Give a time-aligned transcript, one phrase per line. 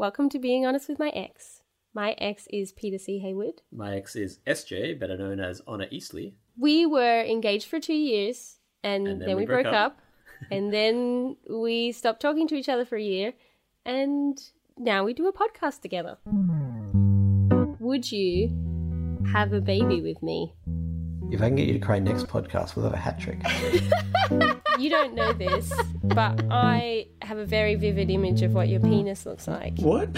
[0.00, 1.60] Welcome to Being Honest with My Ex.
[1.92, 3.18] My ex is Peter C.
[3.18, 3.60] Hayward.
[3.70, 6.36] My ex is SJ, better known as Honor Eastly.
[6.58, 10.00] We were engaged for two years and, then, we, broke, up.
[10.50, 13.34] and then we stopped talking to each other for a year
[13.84, 14.40] and
[14.78, 16.16] now we do a podcast together.
[17.78, 18.48] Would you
[19.34, 20.54] have a baby with me?
[21.30, 23.42] If I can get you to cry next podcast, we'll have a hat trick.
[24.80, 25.70] You don't know this,
[26.02, 29.78] but I have a very vivid image of what your penis looks like.
[29.78, 30.08] What?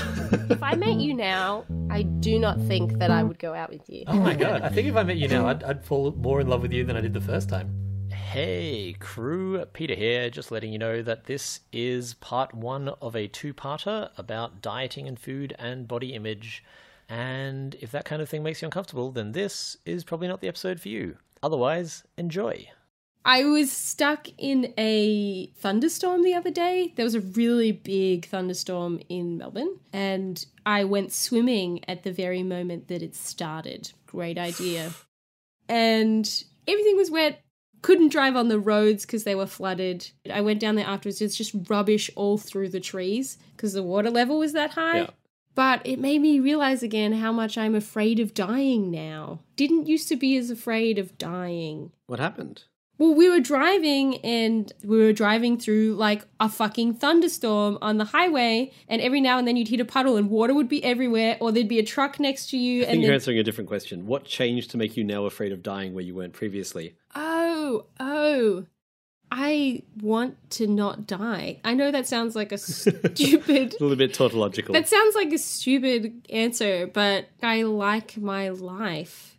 [0.50, 3.90] If I met you now, I do not think that I would go out with
[3.90, 4.04] you.
[4.06, 4.62] Oh my god!
[4.62, 6.84] I think if I met you now, I'd, I'd fall more in love with you
[6.84, 7.74] than I did the first time.
[8.12, 13.26] Hey, crew, Peter here, just letting you know that this is part one of a
[13.26, 16.62] two parter about dieting and food and body image.
[17.08, 20.46] And if that kind of thing makes you uncomfortable, then this is probably not the
[20.46, 21.16] episode for you.
[21.42, 22.68] Otherwise, enjoy.
[23.24, 26.92] I was stuck in a thunderstorm the other day.
[26.96, 32.42] There was a really big thunderstorm in Melbourne, and I went swimming at the very
[32.42, 33.92] moment that it started.
[34.06, 34.92] Great idea.
[35.68, 37.40] And everything was wet.
[37.80, 40.10] Couldn't drive on the roads because they were flooded.
[40.32, 41.20] I went down there afterwards.
[41.20, 45.02] It's just rubbish all through the trees because the water level was that high.
[45.02, 45.10] Yeah.
[45.54, 49.40] But it made me realize again how much I'm afraid of dying now.
[49.56, 51.92] Didn't used to be as afraid of dying.
[52.06, 52.64] what happened?
[53.02, 58.04] Well, we were driving and we were driving through like a fucking thunderstorm on the
[58.04, 61.36] highway, and every now and then you'd hit a puddle and water would be everywhere,
[61.40, 62.82] or there'd be a truck next to you.
[62.82, 64.06] I think and you're then, answering a different question.
[64.06, 66.94] What changed to make you now afraid of dying where you weren't previously?
[67.16, 68.66] oh, oh,
[69.32, 71.60] I want to not die.
[71.64, 73.74] I know that sounds like a stupid.
[73.80, 74.74] A little bit tautological.
[74.74, 79.38] that sounds like a stupid answer, but I like my life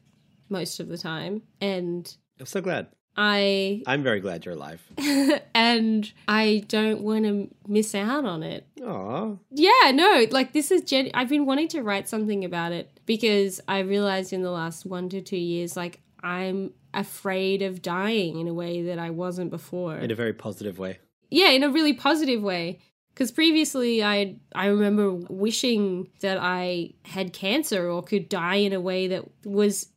[0.49, 2.87] most of the time, and I'm so glad.
[3.15, 4.81] I I'm very glad you're alive.
[5.53, 8.67] and I don't want to miss out on it.
[8.83, 9.35] Aw.
[9.51, 13.61] Yeah, no, like this is gen- I've been wanting to write something about it because
[13.67, 18.47] I realized in the last 1 to 2 years like I'm afraid of dying in
[18.47, 19.97] a way that I wasn't before.
[19.97, 20.99] In a very positive way.
[21.29, 22.79] yeah, in a really positive way.
[23.13, 28.81] Because previously, I I remember wishing that I had cancer or could die in a
[28.81, 29.87] way that was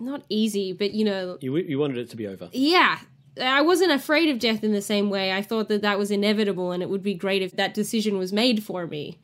[0.00, 2.48] not easy, but you know, You you wanted it to be over.
[2.52, 2.98] yeah.
[3.38, 5.30] I wasn't afraid of death in the same way.
[5.30, 8.32] I thought that that was inevitable and it would be great if that decision was
[8.32, 9.18] made for me.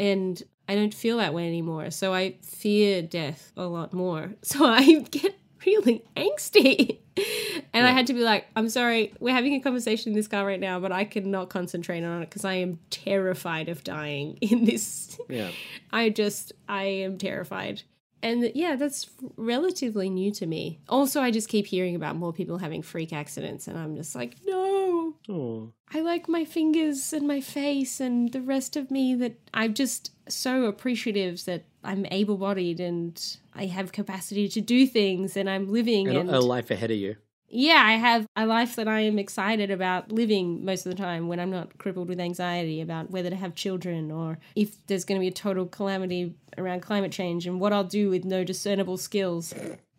[0.00, 1.92] And I don't feel that way anymore.
[1.92, 4.32] So I fear death a lot more.
[4.42, 6.98] So I get really angsty.
[7.74, 10.44] And I had to be like, I'm sorry, we're having a conversation in this car
[10.46, 14.64] right now, but I cannot concentrate on it because I am terrified of dying in
[14.64, 15.18] this.
[15.28, 15.50] Yeah.
[15.92, 17.82] I just, I am terrified.
[18.22, 20.80] And yeah, that's relatively new to me.
[20.88, 24.36] Also, I just keep hearing about more people having freak accidents, and I'm just like,
[24.44, 25.14] no.
[25.28, 25.72] Oh.
[25.92, 30.12] I like my fingers and my face and the rest of me that I'm just
[30.28, 33.20] so appreciative that I'm able bodied and
[33.54, 36.96] I have capacity to do things and I'm living And and a life ahead of
[36.96, 37.16] you.
[37.52, 41.28] Yeah, I have a life that I am excited about living most of the time
[41.28, 45.20] when I'm not crippled with anxiety about whether to have children or if there's going
[45.20, 48.96] to be a total calamity around climate change and what I'll do with no discernible
[48.96, 49.52] skills.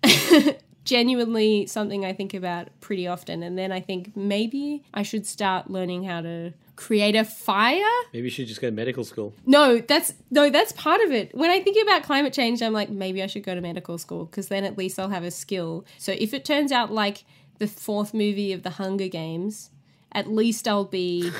[0.84, 3.44] Genuinely something I think about pretty often.
[3.44, 7.86] And then I think maybe I should start learning how to create a fire.
[8.14, 9.34] Maybe you should just go to medical school.
[9.46, 11.36] No, that's no, that's part of it.
[11.36, 14.26] When I think about climate change, I'm like, maybe I should go to medical school
[14.26, 15.86] because then at least I'll have a skill.
[16.00, 17.24] So if it turns out like
[17.60, 19.70] the fourth movie of the Hunger Games,
[20.12, 21.32] at least I'll be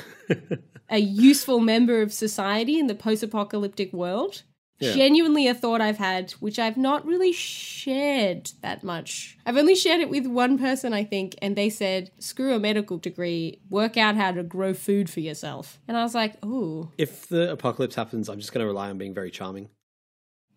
[0.90, 4.42] a useful member of society in the post-apocalyptic world.
[4.80, 4.92] Yeah.
[4.94, 9.38] Genuinely a thought I've had, which I've not really shared that much.
[9.46, 12.98] I've only shared it with one person, I think, and they said, screw a medical
[12.98, 15.78] degree, work out how to grow food for yourself.
[15.86, 18.98] And I was like, ooh, If the apocalypse happens, I'm just going to rely on
[18.98, 19.68] being very charming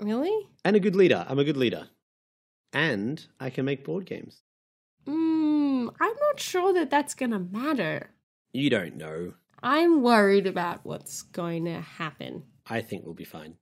[0.02, 0.48] really?
[0.66, 1.24] and a good leader.
[1.30, 1.88] I'm a good leader.
[2.74, 4.42] And I can make board games.
[5.08, 8.12] Mm, I'm not sure that that's going to matter.
[8.54, 9.34] You don't know.
[9.64, 12.44] I'm worried about what's going to happen.
[12.66, 13.56] I think we'll be fine.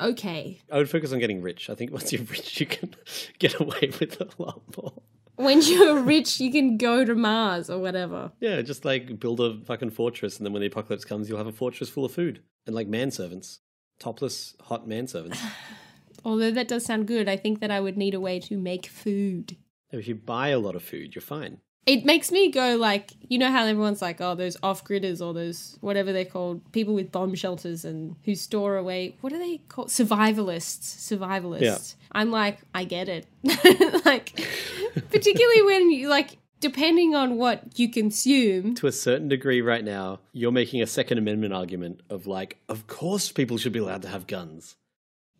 [0.00, 0.60] Okay.
[0.70, 1.70] I would focus on getting rich.
[1.70, 2.94] I think once you're rich, you can
[3.38, 5.02] get away with a lot more.
[5.36, 8.32] When you're rich, you can go to Mars or whatever.
[8.40, 11.46] Yeah, just like build a fucking fortress, and then when the apocalypse comes, you'll have
[11.46, 13.58] a fortress full of food and like manservants,
[14.00, 15.38] topless, hot manservants.
[16.24, 18.86] Although that does sound good, I think that I would need a way to make
[18.86, 19.56] food.
[19.92, 21.58] If you buy a lot of food, you're fine.
[21.86, 25.78] It makes me go like, you know how everyone's like, oh, those off-gridders or those
[25.80, 29.16] whatever they're called, people with bomb shelters and who store away.
[29.22, 29.88] What are they called?
[29.88, 30.82] Survivalists.
[30.82, 31.62] Survivalists.
[31.62, 31.78] Yeah.
[32.12, 33.26] I'm like, I get it.
[34.04, 34.46] like,
[35.10, 38.74] particularly when you like depending on what you consume.
[38.76, 42.86] To a certain degree, right now, you're making a Second Amendment argument of like, of
[42.86, 44.76] course people should be allowed to have guns.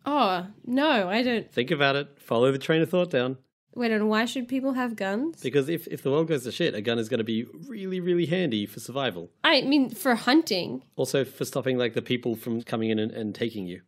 [0.05, 1.51] Oh, no, I don't.
[1.51, 2.07] Think about it.
[2.19, 3.37] Follow the train of thought down.
[3.79, 5.39] Wait, and why should people have guns?
[5.41, 8.01] Because if, if the world goes to shit, a gun is going to be really,
[8.01, 9.31] really handy for survival.
[9.41, 10.83] I mean, for hunting.
[10.97, 13.83] Also for stopping like the people from coming in and, and taking you.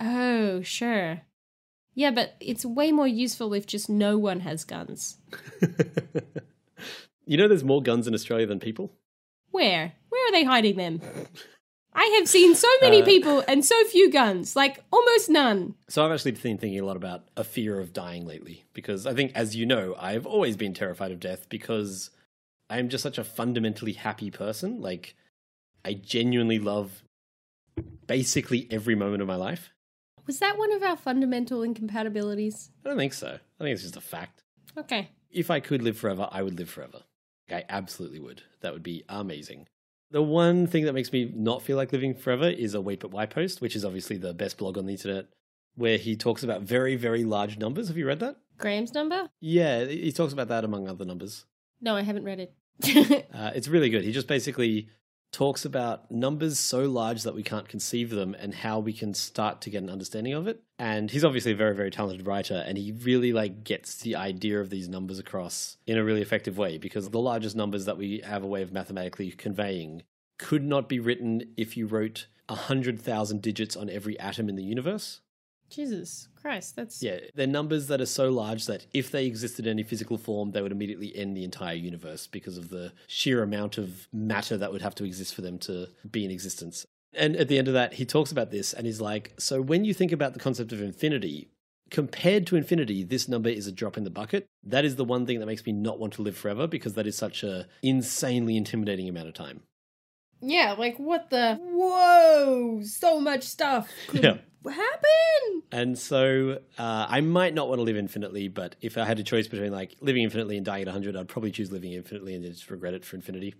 [0.00, 1.20] Oh, sure.
[1.94, 5.18] Yeah, but it's way more useful if just no one has guns.
[7.26, 8.94] you know there's more guns in Australia than people?
[9.50, 9.92] Where?
[10.08, 11.02] Where are they hiding them?
[11.94, 15.74] I have seen so many Uh, people and so few guns, like almost none.
[15.88, 19.12] So I've actually been thinking a lot about a fear of dying lately because I
[19.14, 22.10] think, as you know, I've always been terrified of death because
[22.70, 24.80] I'm just such a fundamentally happy person.
[24.80, 25.14] Like,
[25.84, 27.02] I genuinely love
[28.06, 29.70] basically every moment of my life.
[30.26, 32.70] Was that one of our fundamental incompatibilities?
[32.84, 33.28] I don't think so.
[33.28, 34.42] I think it's just a fact.
[34.78, 35.10] Okay.
[35.30, 37.02] If I could live forever, I would live forever.
[37.50, 38.42] I absolutely would.
[38.60, 39.66] That would be amazing.
[40.12, 43.12] The one thing that makes me not feel like living forever is a Wait But
[43.12, 45.26] Why post, which is obviously the best blog on the internet,
[45.74, 47.88] where he talks about very, very large numbers.
[47.88, 48.36] Have you read that?
[48.58, 49.30] Graham's number?
[49.40, 51.46] Yeah, he talks about that among other numbers.
[51.80, 52.54] No, I haven't read it.
[53.34, 54.04] Uh, it's really good.
[54.04, 54.88] He just basically
[55.32, 59.62] talks about numbers so large that we can't conceive them and how we can start
[59.62, 60.62] to get an understanding of it.
[60.78, 64.60] And he's obviously a very, very talented writer, and he really like gets the idea
[64.60, 68.22] of these numbers across in a really effective way because the largest numbers that we
[68.24, 70.02] have a way of mathematically conveying
[70.38, 74.56] could not be written if you wrote a hundred thousand digits on every atom in
[74.56, 75.20] the universe.
[75.72, 79.70] Jesus Christ, that's Yeah, they're numbers that are so large that if they existed in
[79.72, 83.78] any physical form, they would immediately end the entire universe because of the sheer amount
[83.78, 86.84] of matter that would have to exist for them to be in existence.
[87.14, 89.84] And at the end of that, he talks about this and he's like, So when
[89.84, 91.48] you think about the concept of infinity,
[91.90, 94.46] compared to infinity, this number is a drop in the bucket.
[94.64, 97.06] That is the one thing that makes me not want to live forever because that
[97.06, 99.62] is such a insanely intimidating amount of time.
[100.40, 104.38] Yeah, like what the Whoa, so much stuff could Yeah.
[104.70, 105.62] Happen.
[105.70, 109.22] And so uh, I might not want to live infinitely, but if I had a
[109.22, 112.44] choice between like living infinitely and dying at 100, I'd probably choose living infinitely and
[112.44, 113.54] just regret it for infinity.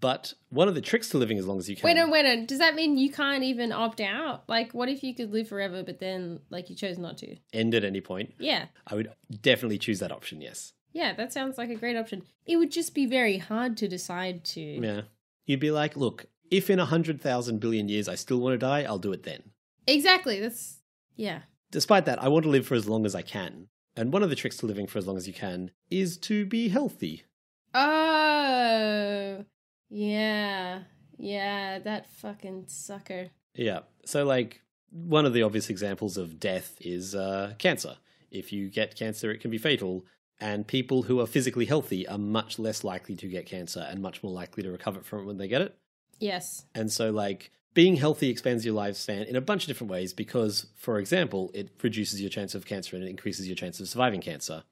[0.00, 1.84] But one of the tricks to living as long as you can.
[1.84, 4.48] Wait a wait a does that mean you can't even opt out?
[4.48, 7.36] Like what if you could live forever but then like you chose not to?
[7.52, 8.34] end at any point.
[8.38, 8.66] Yeah.
[8.86, 9.12] I would
[9.42, 10.72] definitely choose that option, yes.
[10.92, 12.22] Yeah, that sounds like a great option.
[12.46, 14.60] It would just be very hard to decide to.
[14.60, 15.02] Yeah.
[15.44, 18.98] You'd be like, look, if in 100,000 billion years I still want to die, I'll
[18.98, 19.42] do it then.
[19.90, 20.40] Exactly.
[20.40, 20.78] That's
[21.16, 21.40] yeah.
[21.70, 23.68] Despite that, I want to live for as long as I can.
[23.96, 26.46] And one of the tricks to living for as long as you can is to
[26.46, 27.24] be healthy.
[27.74, 29.44] Oh.
[29.88, 30.82] Yeah.
[31.18, 33.28] Yeah, that fucking sucker.
[33.54, 33.80] Yeah.
[34.06, 37.96] So, like, one of the obvious examples of death is uh, cancer.
[38.30, 40.06] If you get cancer, it can be fatal.
[40.40, 44.22] And people who are physically healthy are much less likely to get cancer and much
[44.22, 45.76] more likely to recover from it when they get it.
[46.18, 46.64] Yes.
[46.74, 50.66] And so, like, being healthy expands your lifespan in a bunch of different ways because,
[50.76, 54.20] for example, it reduces your chance of cancer and it increases your chance of surviving
[54.20, 54.64] cancer.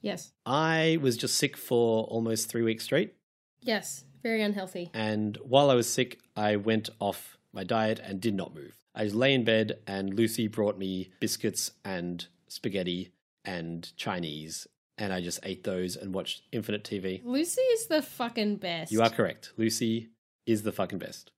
[0.00, 0.32] Yes.
[0.44, 3.14] I was just sick for almost three weeks straight.
[3.62, 4.04] Yes.
[4.22, 4.90] Very unhealthy.
[4.92, 8.76] And while I was sick, I went off my diet and did not move.
[8.94, 13.12] I just lay in bed, and Lucy brought me biscuits and spaghetti
[13.44, 14.66] and Chinese,
[14.98, 17.22] and I just ate those and watched Infinite TV.
[17.24, 18.92] Lucy is the fucking best.
[18.92, 19.52] You are correct.
[19.56, 20.10] Lucy
[20.46, 21.32] is the fucking best.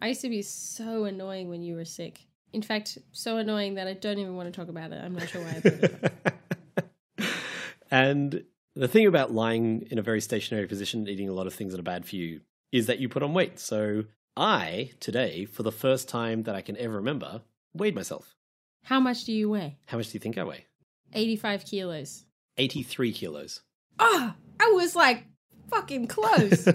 [0.00, 2.20] I used to be so annoying when you were sick.
[2.52, 5.02] In fact, so annoying that I don't even want to talk about it.
[5.02, 7.24] I'm not sure why I brought it up.
[7.90, 11.72] and the thing about lying in a very stationary position, eating a lot of things
[11.72, 12.40] that are bad for you,
[12.72, 13.58] is that you put on weight.
[13.58, 14.04] So
[14.36, 17.42] I, today, for the first time that I can ever remember,
[17.74, 18.34] weighed myself.
[18.84, 19.78] How much do you weigh?
[19.86, 20.66] How much do you think I weigh?
[21.12, 22.24] 85 kilos.
[22.56, 23.60] 83 kilos.
[23.98, 25.24] Ah, I was like
[25.70, 26.68] fucking close.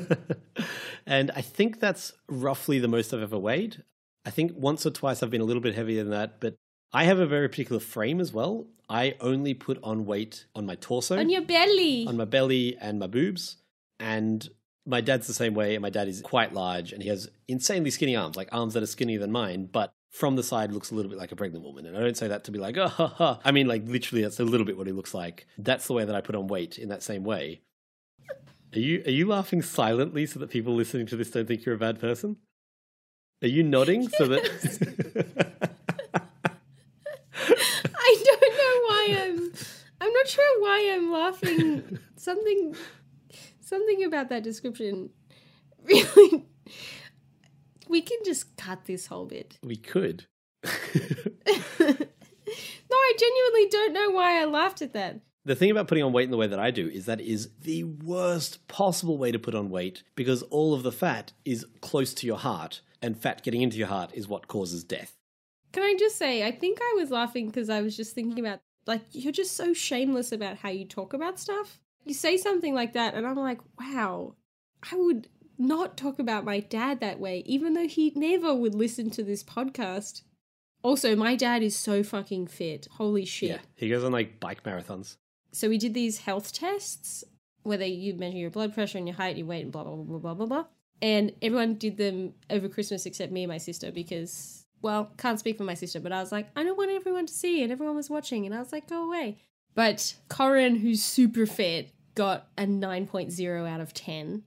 [1.06, 3.84] and I think that's roughly the most I've ever weighed.
[4.26, 6.56] I think once or twice I've been a little bit heavier than that, but
[6.94, 8.68] I have a very particular frame as well.
[8.90, 12.06] I only put on weight on my torso, On your belly.
[12.08, 13.58] on my belly, and my boobs.
[14.00, 14.48] And
[14.86, 17.90] my dad's the same way, and my dad is quite large, and he has insanely
[17.90, 20.96] skinny arms, like arms that are skinnier than mine, but from the side looks a
[20.96, 21.86] little bit like a pregnant woman.
[21.86, 23.40] And I don't say that to be like, oh, ha, ha.
[23.44, 25.48] I mean, like, literally, that's a little bit what he looks like.
[25.58, 27.62] That's the way that I put on weight in that same way.
[28.76, 31.76] Are you are you laughing silently so that people listening to this don't think you're
[31.76, 32.36] a bad person?
[33.42, 34.42] Are you nodding so that
[37.96, 39.54] I don't know why I'm
[40.02, 42.00] I'm not sure why I'm laughing.
[42.18, 42.76] something
[43.62, 45.10] something about that description
[45.84, 46.46] really
[47.88, 49.58] We can just cut this whole bit.
[49.64, 50.26] we could?
[50.64, 50.70] no,
[52.92, 55.22] I genuinely don't know why I laughed at that.
[55.46, 57.28] The thing about putting on weight in the way that I do is that it
[57.28, 61.68] is the worst possible way to put on weight because all of the fat is
[61.82, 65.16] close to your heart, and fat getting into your heart is what causes death.
[65.72, 68.60] Can I just say, I think I was laughing because I was just thinking about,
[68.88, 71.80] like, you're just so shameless about how you talk about stuff.
[72.06, 74.34] You say something like that, and I'm like, wow,
[74.92, 75.28] I would
[75.60, 79.44] not talk about my dad that way, even though he never would listen to this
[79.44, 80.24] podcast.
[80.82, 82.88] Also, my dad is so fucking fit.
[82.94, 83.50] Holy shit.
[83.50, 85.18] Yeah, he goes on like bike marathons.
[85.56, 87.24] So we did these health tests
[87.64, 89.96] where they you measure your blood pressure and your height, your weight, and blah blah
[89.96, 90.66] blah blah blah blah.
[91.02, 95.58] And everyone did them over Christmas except me and my sister because well, can't speak
[95.58, 97.96] for my sister, but I was like, I don't want everyone to see, and everyone
[97.96, 99.42] was watching, and I was like, go away.
[99.74, 104.44] But Corin, who's super fit, got a 9.0 out of 10.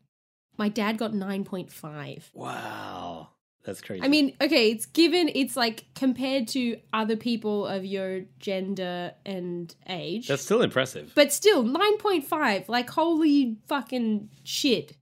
[0.56, 2.24] My dad got 9.5.
[2.34, 3.30] Wow,
[3.68, 4.02] that's crazy.
[4.02, 9.74] I mean, okay, it's given, it's like compared to other people of your gender and
[9.86, 10.26] age.
[10.26, 11.12] that's still impressive.
[11.14, 12.70] But still, 9.5.
[12.70, 14.96] Like, holy fucking shit.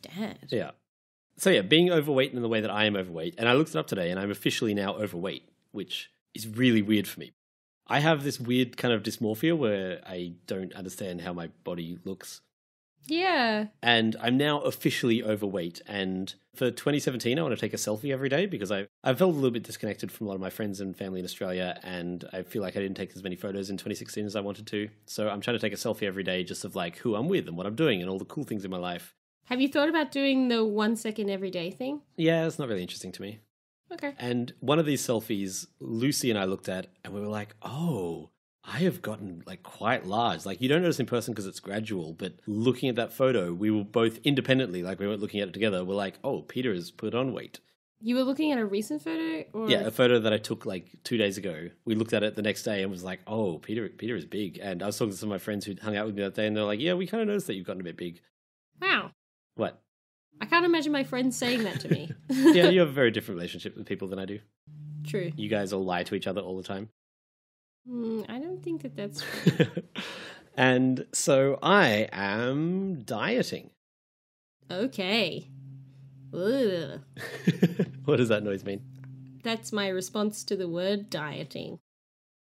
[0.00, 0.38] Dad.
[0.48, 0.70] Yeah.
[1.36, 3.76] So yeah, being overweight in the way that I am overweight, and I looked it
[3.76, 7.32] up today, and I'm officially now overweight, which is really weird for me.
[7.86, 12.40] I have this weird kind of dysmorphia where I don't understand how my body looks,
[13.06, 13.66] Yeah.
[13.82, 15.80] and I'm now officially overweight.
[15.86, 19.32] And for 2017, I want to take a selfie every day because I I felt
[19.32, 22.24] a little bit disconnected from a lot of my friends and family in Australia, and
[22.32, 24.88] I feel like I didn't take as many photos in 2016 as I wanted to.
[25.06, 27.48] So I'm trying to take a selfie every day, just of like who I'm with
[27.48, 29.14] and what I'm doing and all the cool things in my life.
[29.46, 32.02] Have you thought about doing the one second everyday thing?
[32.16, 33.40] Yeah, it's not really interesting to me.
[33.92, 34.14] Okay.
[34.18, 38.30] And one of these selfies, Lucy and I looked at, and we were like, oh,
[38.64, 40.46] I have gotten like quite large.
[40.46, 43.70] Like, you don't notice in person because it's gradual, but looking at that photo, we
[43.70, 45.84] were both independently, like, we weren't looking at it together.
[45.84, 47.58] We're like, oh, Peter has put on weight.
[48.00, 49.44] You were looking at a recent photo?
[49.52, 49.68] Or...
[49.68, 51.70] Yeah, a photo that I took like two days ago.
[51.84, 54.58] We looked at it the next day and was like, oh, Peter, Peter is big.
[54.60, 56.34] And I was talking to some of my friends who hung out with me that
[56.34, 58.20] day, and they're like, yeah, we kind of noticed that you've gotten a bit big.
[58.80, 59.12] Wow.
[59.54, 59.80] What?
[60.40, 62.10] I can't imagine my friends saying that to me.
[62.28, 64.40] Yeah, you have a very different relationship with people than I do.
[65.06, 65.30] True.
[65.36, 66.88] You guys all lie to each other all the time.
[67.88, 69.66] Mm, I don't think that that's true.
[70.56, 73.70] and so I am dieting.
[74.70, 75.48] okay.
[78.04, 78.80] What does that noise mean?
[79.42, 81.78] That's my response to the word dieting.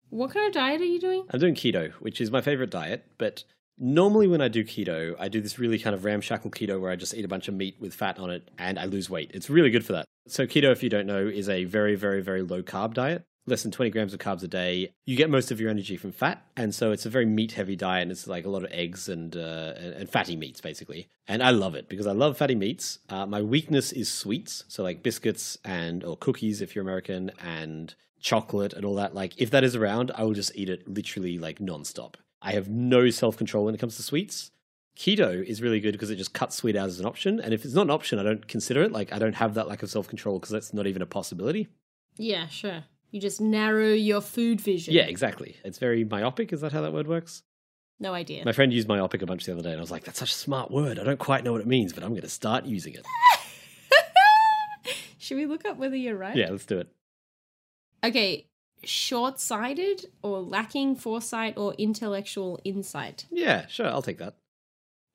[0.09, 1.25] What kind of diet are you doing?
[1.31, 3.43] I'm doing keto, which is my favorite diet, but
[3.77, 6.95] normally when I do keto, I do this really kind of ramshackle keto where I
[6.95, 9.31] just eat a bunch of meat with fat on it and I lose weight.
[9.33, 10.05] It's really good for that.
[10.27, 13.23] So, keto, if you don't know, is a very, very, very low carb diet.
[13.45, 14.93] Less than 20 grams of carbs a day.
[15.05, 16.45] You get most of your energy from fat.
[16.55, 18.03] And so it's a very meat heavy diet.
[18.03, 21.09] And it's like a lot of eggs and, uh, and, fatty meats, basically.
[21.27, 22.99] And I love it because I love fatty meats.
[23.09, 24.63] Uh, my weakness is sweets.
[24.69, 29.13] So, like biscuits and, or cookies if you're American, and chocolate and all that.
[29.13, 32.15] Like, if that is around, I will just eat it literally like nonstop.
[32.41, 34.49] I have no self control when it comes to sweets.
[34.97, 37.39] Keto is really good because it just cuts sweet out as an option.
[37.39, 38.91] And if it's not an option, I don't consider it.
[38.91, 41.67] Like, I don't have that lack of self control because that's not even a possibility.
[42.15, 42.83] Yeah, sure.
[43.13, 44.91] You just narrow your food vision.
[44.91, 45.55] Yeah, exactly.
[45.63, 46.51] It's very myopic.
[46.51, 47.43] Is that how that word works?
[47.99, 48.43] No idea.
[48.43, 50.31] My friend used myopic a bunch the other day, and I was like, that's such
[50.31, 50.97] a smart word.
[50.97, 53.05] I don't quite know what it means, but I'm going to start using it.
[55.19, 56.35] Should we look up whether you're right?
[56.35, 56.87] Yeah, let's do it.
[58.03, 58.47] Okay,
[58.83, 63.27] short sighted or lacking foresight or intellectual insight?
[63.29, 63.89] Yeah, sure.
[63.89, 64.33] I'll take that.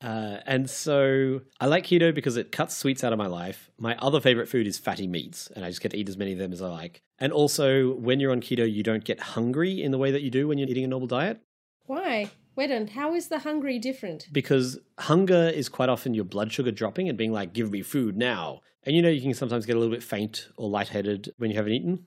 [0.00, 3.70] Uh, and so I like keto because it cuts sweets out of my life.
[3.78, 6.32] My other favorite food is fatty meats, and I just get to eat as many
[6.32, 7.02] of them as I like.
[7.18, 10.30] And also, when you're on keto, you don't get hungry in the way that you
[10.30, 11.40] do when you're eating a normal diet.
[11.86, 12.30] Why?
[12.54, 14.26] Wait on, how is the hungry different?
[14.32, 18.16] because hunger is quite often your blood sugar dropping and being like, give me food
[18.16, 18.60] now.
[18.82, 21.56] And you know, you can sometimes get a little bit faint or lightheaded when you
[21.56, 22.06] haven't eaten.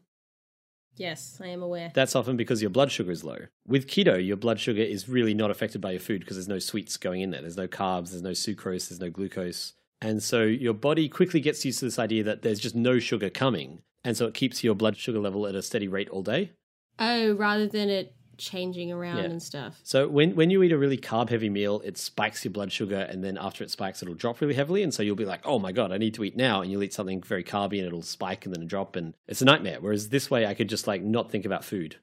[0.96, 1.92] Yes, I am aware.
[1.94, 3.48] That's often because your blood sugar is low.
[3.66, 6.60] With keto, your blood sugar is really not affected by your food because there's no
[6.60, 7.42] sweets going in there.
[7.42, 9.74] There's no carbs, there's no sucrose, there's no glucose.
[10.02, 13.30] And so your body quickly gets used to this idea that there's just no sugar
[13.30, 13.82] coming.
[14.04, 16.52] And so it keeps your blood sugar level at a steady rate all day.
[17.00, 19.24] Oh, rather than it changing around Yeah.
[19.26, 19.80] and stuff.
[19.84, 23.00] So when when you eat a really carb heavy meal, it spikes your blood sugar,
[23.10, 25.60] and then after it spikes, it'll drop really heavily, and so you'll be like, "Oh
[25.60, 28.02] my god, I need to eat now," and you'll eat something very carby, and it'll
[28.02, 29.78] spike and then drop, and it's a nightmare.
[29.80, 31.98] Whereas this way, I could just like not think about food.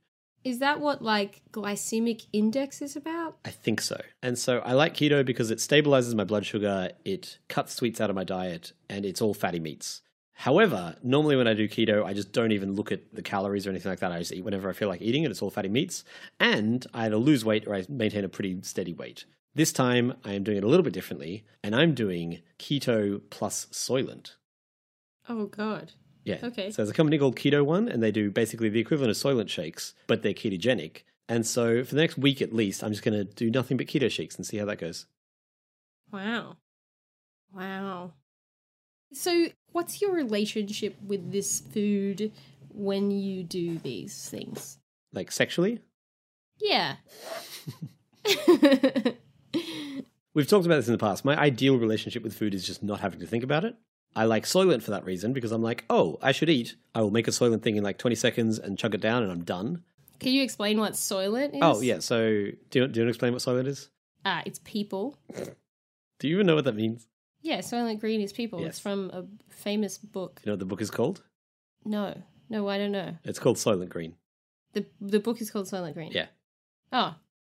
[0.44, 3.36] Is that what like glycemic index is about?
[3.44, 4.00] I think so.
[4.22, 8.08] And so I like keto because it stabilizes my blood sugar, it cuts sweets out
[8.08, 10.00] of my diet, and it's all fatty meats.
[10.42, 13.70] However, normally when I do keto, I just don't even look at the calories or
[13.70, 14.12] anything like that.
[14.12, 16.04] I just eat whenever I feel like eating, and it's all fatty meats.
[16.38, 19.24] And I either lose weight or I maintain a pretty steady weight.
[19.56, 23.66] This time, I am doing it a little bit differently, and I'm doing keto plus
[23.72, 24.36] Soylent.
[25.28, 25.94] Oh god.
[26.22, 26.38] Yeah.
[26.44, 26.70] Okay.
[26.70, 29.48] So there's a company called Keto One, and they do basically the equivalent of Soylent
[29.48, 31.02] shakes, but they're ketogenic.
[31.28, 33.88] And so for the next week at least, I'm just going to do nothing but
[33.88, 35.06] keto shakes and see how that goes.
[36.12, 36.58] Wow.
[37.52, 38.12] Wow.
[39.12, 42.32] So, what's your relationship with this food
[42.72, 44.78] when you do these things?
[45.12, 45.80] Like sexually,
[46.60, 46.96] Yeah.
[50.34, 51.24] we've talked about this in the past.
[51.24, 53.76] My ideal relationship with food is just not having to think about it.
[54.14, 56.76] I like Soylent for that reason because I'm like, oh, I should eat.
[56.94, 59.30] I will make a Soylent thing in like 20 seconds and chug it down and
[59.32, 59.82] I'm done.
[60.18, 61.60] Can you explain what Soylent is?
[61.62, 62.00] Oh, yeah.
[62.00, 63.88] So do you, do you want to explain what Soylent is?
[64.24, 65.16] Ah, it's people.
[66.18, 67.06] Do you even know what that means?
[67.40, 68.60] Yeah, Soylent Green is people.
[68.60, 68.68] Yes.
[68.68, 70.40] It's from a famous book.
[70.44, 71.22] You know what the book is called?
[71.84, 73.16] No, no, I don't know.
[73.24, 74.14] It's called Soylent Green.
[74.72, 76.12] the The book is called Soylent Green.
[76.12, 76.26] Yeah.
[76.92, 77.14] Oh,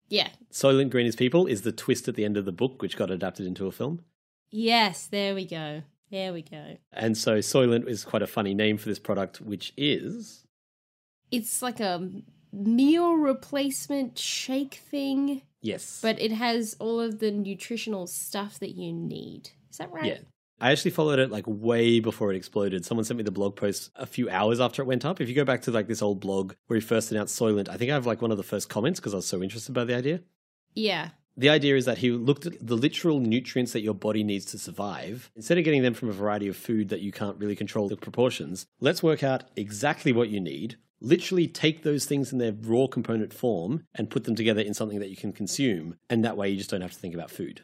[0.09, 0.29] yeah.
[0.51, 3.11] Soylent Green is people is the twist at the end of the book, which got
[3.11, 4.05] adapted into a film.
[4.51, 5.83] Yes, there we go.
[6.11, 6.77] There we go.
[6.93, 10.45] And so Soylent is quite a funny name for this product, which is
[11.31, 12.11] It's like a
[12.53, 18.93] meal replacement shake thing, yes, but it has all of the nutritional stuff that you
[18.93, 19.51] need.
[19.73, 20.05] Is that right?
[20.05, 20.19] yeah.
[20.61, 22.85] I actually followed it like way before it exploded.
[22.85, 25.21] Someone sent me the blog post a few hours after it went up.
[25.21, 27.77] If you go back to like this old blog where he first announced Soylent, I
[27.77, 29.85] think I have like one of the first comments because I was so interested by
[29.85, 30.21] the idea.
[30.75, 31.09] Yeah.
[31.37, 34.59] The idea is that he looked at the literal nutrients that your body needs to
[34.59, 35.33] survive.
[35.35, 37.97] Instead of getting them from a variety of food that you can't really control the
[37.97, 40.77] proportions, let's work out exactly what you need.
[41.01, 45.01] Literally take those things in their raw component form and put them together in something
[45.01, 45.97] that you can consume.
[46.09, 47.63] And that way you just don't have to think about food.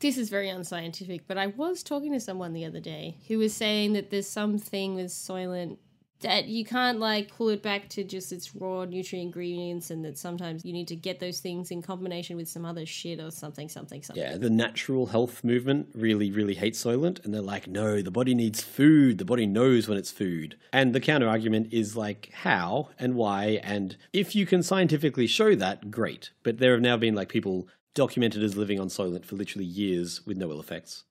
[0.00, 3.52] This is very unscientific, but I was talking to someone the other day who was
[3.52, 5.78] saying that there's something with Soylent
[6.20, 10.18] that you can't like pull it back to just its raw nutrient ingredients and that
[10.18, 13.68] sometimes you need to get those things in combination with some other shit or something,
[13.68, 14.22] something, something.
[14.22, 17.24] Yeah, the natural health movement really, really hates Soylent.
[17.24, 19.18] And they're like, no, the body needs food.
[19.18, 20.56] The body knows when it's food.
[20.72, 23.60] And the counter argument is like, how and why?
[23.62, 26.30] And if you can scientifically show that, great.
[26.42, 30.24] But there have now been like people documented as living on Soylent for literally years
[30.24, 31.02] with no ill effects.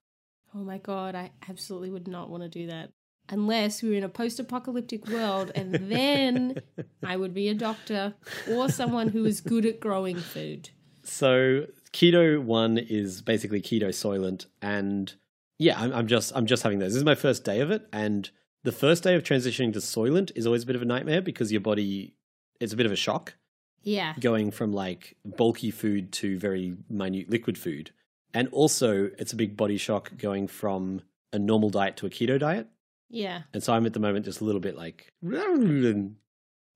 [0.55, 2.91] Oh my god, I absolutely would not want to do that.
[3.27, 6.61] Unless we were in a post apocalyptic world, and then
[7.03, 8.13] I would be a doctor
[8.49, 10.69] or someone who is good at growing food.
[11.03, 15.13] So keto one is basically keto soylent, and
[15.59, 16.93] yeah, I'm, I'm just I'm just having those.
[16.93, 18.29] This is my first day of it, and
[18.63, 21.51] the first day of transitioning to soylent is always a bit of a nightmare because
[21.51, 22.15] your body
[22.61, 23.35] it's a bit of a shock
[23.83, 24.13] Yeah.
[24.19, 27.91] going from like bulky food to very minute liquid food,
[28.33, 32.39] and also it's a big body shock going from a normal diet to a keto
[32.39, 32.67] diet.
[33.09, 33.43] Yeah.
[33.53, 35.13] And so I'm at the moment just a little bit like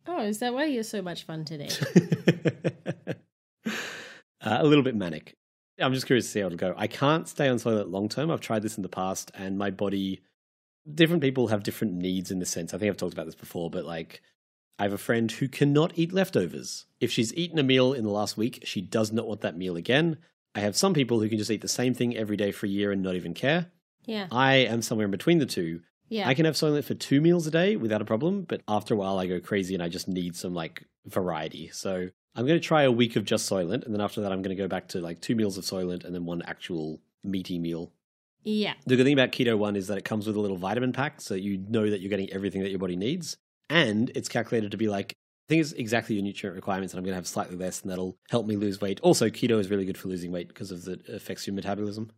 [0.07, 1.69] Oh, is that why you're so much fun today?
[3.65, 5.35] uh, a little bit manic.
[5.79, 6.73] I'm just curious to see how it'll go.
[6.77, 8.29] I can't stay on Soylent long term.
[8.31, 10.21] I've tried this in the past, and my body.
[10.91, 12.73] Different people have different needs in the sense.
[12.73, 14.23] I think I've talked about this before, but like,
[14.81, 16.87] I have a friend who cannot eat leftovers.
[16.99, 19.75] If she's eaten a meal in the last week, she does not want that meal
[19.75, 20.17] again.
[20.55, 22.69] I have some people who can just eat the same thing every day for a
[22.69, 23.67] year and not even care.
[24.07, 24.25] Yeah.
[24.31, 25.81] I am somewhere in between the two.
[26.09, 26.27] Yeah.
[26.27, 28.97] I can have Soylent for two meals a day without a problem, but after a
[28.97, 31.69] while I go crazy and I just need some like variety.
[31.71, 34.41] So I'm going to try a week of just Soylent, and then after that I'm
[34.41, 37.59] going to go back to like two meals of Soylent and then one actual meaty
[37.59, 37.91] meal.
[38.43, 38.73] yeah.
[38.87, 41.21] The good thing about Keto One is that it comes with a little vitamin pack,
[41.21, 43.37] so you know that you're getting everything that your body needs,
[43.69, 45.13] and it's calculated to be like.
[45.49, 47.91] I think it's exactly your nutrient requirements, and I'm going to have slightly less, and
[47.91, 49.01] that'll help me lose weight.
[49.01, 52.09] Also, keto is really good for losing weight because of the it affects your metabolism.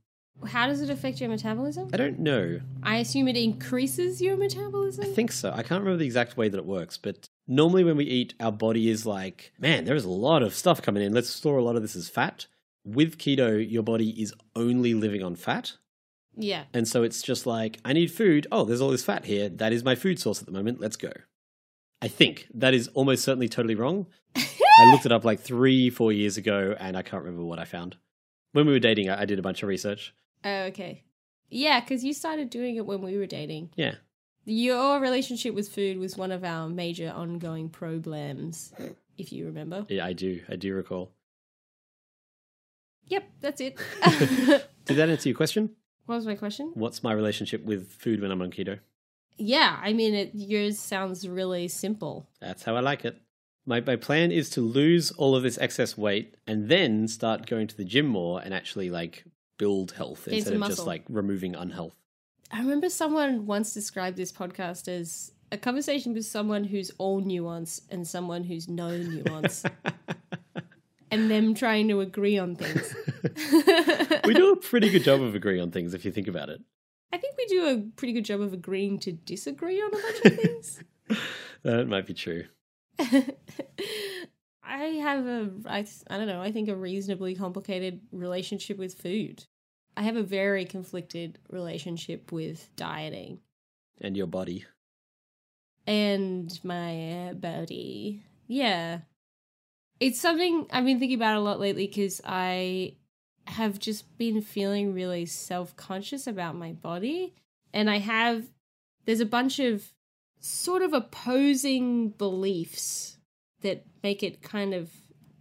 [0.45, 1.89] How does it affect your metabolism?
[1.93, 2.59] I don't know.
[2.83, 5.05] I assume it increases your metabolism.
[5.05, 5.49] I think so.
[5.51, 8.51] I can't remember the exact way that it works, but normally when we eat, our
[8.51, 11.13] body is like, man, there's a lot of stuff coming in.
[11.13, 12.45] Let's store a lot of this as fat.
[12.83, 15.73] With keto, your body is only living on fat.
[16.35, 16.65] Yeah.
[16.73, 18.45] And so it's just like, I need food.
[18.51, 19.49] Oh, there's all this fat here.
[19.49, 20.79] That is my food source at the moment.
[20.79, 21.11] Let's go.
[22.03, 24.07] I think that is almost certainly totally wrong.
[24.35, 27.65] I looked it up like three, four years ago, and I can't remember what I
[27.65, 27.95] found.
[28.51, 30.13] When we were dating, I I did a bunch of research.
[30.43, 31.03] Oh, okay.
[31.49, 33.69] Yeah, because you started doing it when we were dating.
[33.75, 33.95] Yeah.
[34.45, 38.73] Your relationship with food was one of our major ongoing problems,
[39.17, 39.85] if you remember.
[39.87, 40.41] Yeah, I do.
[40.49, 41.11] I do recall.
[43.07, 43.77] Yep, that's it.
[44.85, 45.69] Did that answer your question?
[46.05, 46.71] what was my question?
[46.73, 48.79] What's my relationship with food when I'm on keto?
[49.37, 52.27] Yeah, I mean, it, yours sounds really simple.
[52.39, 53.19] That's how I like it.
[53.65, 57.67] My, my plan is to lose all of this excess weight and then start going
[57.67, 59.23] to the gym more and actually like
[59.57, 61.95] build health Gain instead of just like removing unhealth.
[62.51, 67.81] I remember someone once described this podcast as a conversation with someone who's all nuance
[67.89, 69.63] and someone who's no nuance,
[71.11, 72.93] and them trying to agree on things.
[74.25, 76.61] we do a pretty good job of agreeing on things if you think about it.
[77.13, 80.25] I think we do a pretty good job of agreeing to disagree on a bunch
[80.25, 80.83] of things.
[81.63, 82.43] That might be true.
[82.99, 89.45] I have a, I, I don't know, I think a reasonably complicated relationship with food.
[89.95, 93.39] I have a very conflicted relationship with dieting
[94.01, 94.65] And your body.
[95.85, 98.23] and my uh, body.
[98.47, 98.99] Yeah.
[99.99, 102.95] It's something I've been thinking about a lot lately because I
[103.45, 107.33] have just been feeling really self conscious about my body.
[107.73, 108.45] And I have,
[109.05, 109.93] there's a bunch of
[110.39, 113.17] sort of opposing beliefs
[113.61, 114.91] that make it kind of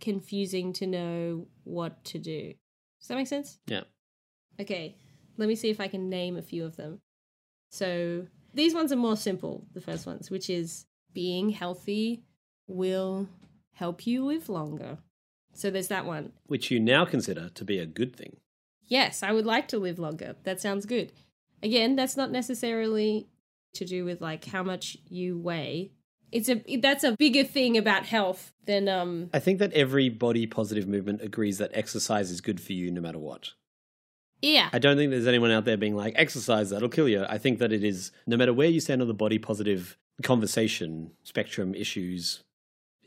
[0.01, 2.55] confusing to know what to do.
[3.01, 3.59] Does that make sense?
[3.67, 3.83] Yeah.
[4.61, 4.97] Okay,
[5.37, 7.01] let me see if I can name a few of them.
[7.71, 12.25] So these ones are more simple, the first ones, which is being healthy
[12.67, 13.29] will
[13.73, 14.99] help you live longer.
[15.55, 16.33] So there's that one.
[16.47, 18.37] Which you now consider to be a good thing.
[18.87, 20.37] Yes, I would like to live longer.
[20.45, 21.13] That sounds good.
[21.63, 23.29] Again, that's not necessarily
[23.75, 25.93] to do with like how much you weigh.
[26.31, 30.47] It's a that's a bigger thing about health than um I think that every body
[30.47, 33.51] positive movement agrees that exercise is good for you no matter what.
[34.41, 34.69] yeah.
[34.73, 37.25] I don't think there's anyone out there being like, exercise, that'll kill you.
[37.29, 41.13] I think that it is, no matter where you stand on the body positive conversation
[41.23, 42.43] spectrum issues,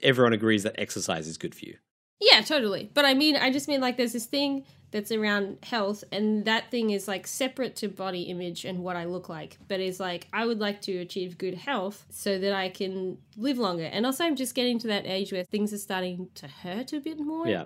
[0.01, 1.77] everyone agrees that exercise is good for you.
[2.19, 2.89] Yeah, totally.
[2.93, 6.71] But I mean, I just mean like there's this thing that's around health, and that
[6.71, 9.57] thing is like separate to body image and what I look like.
[9.67, 13.57] But is like, I would like to achieve good health so that I can live
[13.57, 13.85] longer.
[13.85, 17.01] And also, I'm just getting to that age where things are starting to hurt a
[17.01, 17.47] bit more.
[17.47, 17.65] Yeah.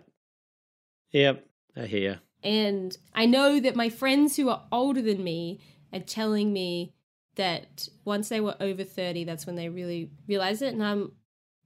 [1.12, 1.46] Yep,
[1.78, 2.20] I hear.
[2.44, 5.60] And I know that my friends who are older than me
[5.94, 6.94] are telling me
[7.36, 10.74] that once they were over 30, that's when they really realized it.
[10.74, 11.12] And I'm,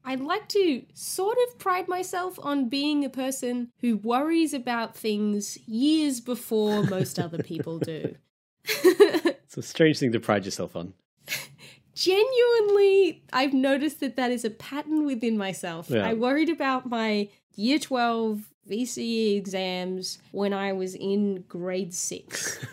[0.05, 5.57] I'd like to sort of pride myself on being a person who worries about things
[5.67, 8.15] years before most other people do.
[9.55, 10.95] It's a strange thing to pride yourself on.
[11.93, 15.91] Genuinely, I've noticed that that is a pattern within myself.
[15.91, 16.07] Yeah.
[16.07, 22.65] I worried about my year 12 VCE exams when I was in grade six.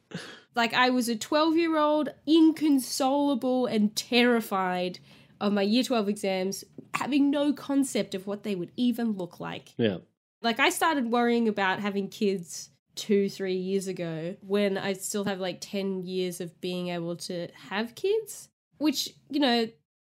[0.54, 5.00] like I was a 12 year old, inconsolable and terrified
[5.42, 9.74] of my year 12 exams, having no concept of what they would even look like.
[9.76, 9.98] yeah.
[10.40, 15.38] Like I started worrying about having kids two, three years ago when I still have
[15.38, 19.68] like 10 years of being able to have kids, which, you know,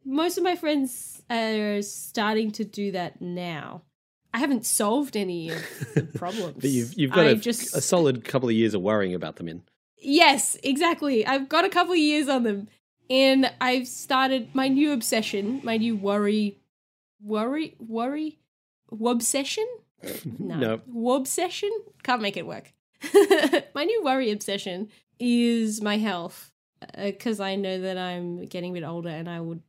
[0.05, 3.83] most of my friends are starting to do that now.
[4.35, 5.63] I haven't solved any of
[5.95, 6.57] the problems.
[6.61, 9.49] But you've, you've got a, just a solid couple of years of worrying about them
[9.49, 9.63] in.
[9.99, 11.25] Yes, exactly.
[11.25, 12.69] I've got a couple of years on them.
[13.09, 16.59] And I've started my new obsession, my new worry,
[17.23, 18.39] worry, worry,
[18.93, 19.65] wobsession?
[20.39, 20.81] No.
[20.87, 21.17] No.
[21.17, 21.71] obsession
[22.03, 22.73] Can't make it work.
[23.75, 24.89] my new worry obsession
[25.19, 26.53] is my health.
[26.83, 29.63] Uh, because I know that I'm getting a bit older and I would,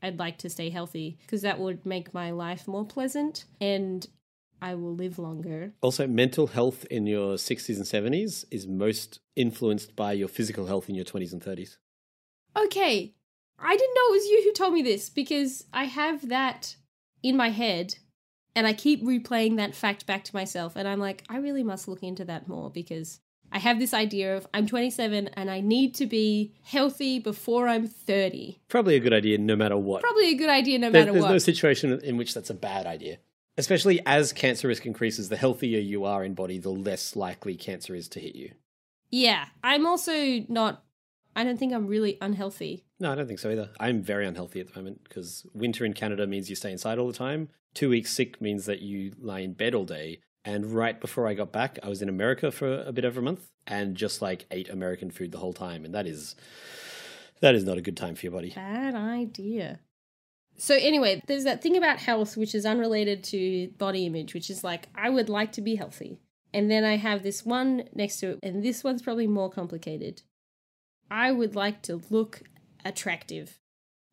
[0.00, 4.06] I'd like to stay healthy because that would make my life more pleasant and
[4.62, 5.72] I will live longer.
[5.82, 10.88] Also, mental health in your 60s and 70s is most influenced by your physical health
[10.88, 11.76] in your 20s and 30s.
[12.56, 13.14] Okay,
[13.58, 16.76] I didn't know it was you who told me this because I have that
[17.22, 17.96] in my head
[18.54, 20.76] and I keep replaying that fact back to myself.
[20.76, 24.36] And I'm like, I really must look into that more because I have this idea
[24.36, 28.60] of I'm 27 and I need to be healthy before I'm 30.
[28.68, 30.02] Probably a good idea no matter what.
[30.02, 31.30] Probably a good idea no matter there's what.
[31.30, 33.18] no situation in which that's a bad idea.
[33.56, 37.94] Especially as cancer risk increases, the healthier you are in body, the less likely cancer
[37.94, 38.50] is to hit you.
[39.10, 40.82] yeah, I'm also not,
[41.36, 42.84] I don't think I'm really unhealthy.
[43.00, 43.70] No, I don't think so either.
[43.80, 47.06] I'm very unhealthy at the moment because winter in Canada means you stay inside all
[47.06, 47.48] the time.
[47.74, 50.20] Two weeks sick means that you lie in bed all day.
[50.44, 53.22] And right before I got back, I was in America for a bit over a
[53.22, 55.84] month and just like ate American food the whole time.
[55.84, 56.36] And that is
[57.40, 58.52] that is not a good time for your body.
[58.54, 59.80] Bad idea.
[60.56, 64.62] So anyway, there's that thing about health which is unrelated to body image, which is
[64.62, 66.18] like I would like to be healthy.
[66.52, 70.22] And then I have this one next to it, and this one's probably more complicated.
[71.10, 72.42] I would like to look
[72.84, 73.58] attractive.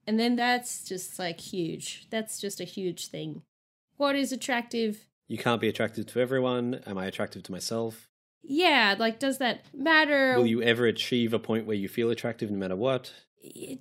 [0.07, 2.07] And then that's just like huge.
[2.09, 3.43] That's just a huge thing.
[3.97, 5.05] What is attractive?
[5.27, 6.81] You can't be attractive to everyone.
[6.85, 8.09] Am I attractive to myself?
[8.43, 10.35] Yeah, like does that matter?
[10.37, 13.11] Will you ever achieve a point where you feel attractive no matter what?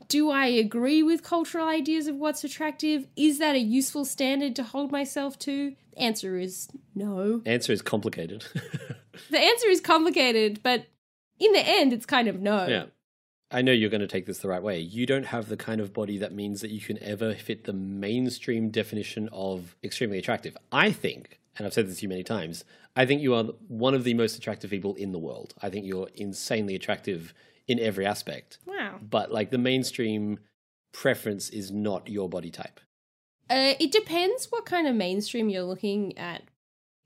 [0.08, 3.06] do I agree with cultural ideas of what's attractive?
[3.16, 5.74] Is that a useful standard to hold myself to?
[5.92, 7.42] The answer is no.
[7.44, 8.44] Answer is complicated.
[9.28, 10.86] The answer is complicated, but
[11.38, 12.66] in the end, it's kind of no.
[12.66, 12.84] yeah.
[13.50, 14.78] I know you're going to take this the right way.
[14.78, 17.72] You don't have the kind of body that means that you can ever fit the
[17.72, 20.56] mainstream definition of extremely attractive.
[20.70, 23.94] I think, and I've said this to you many times, I think you are one
[23.94, 25.54] of the most attractive people in the world.
[25.60, 27.34] I think you're insanely attractive
[27.66, 28.58] in every aspect.
[28.66, 28.98] Wow.
[29.00, 30.38] But like the mainstream
[30.92, 32.80] preference is not your body type.
[33.48, 36.42] Uh, it depends what kind of mainstream you're looking at.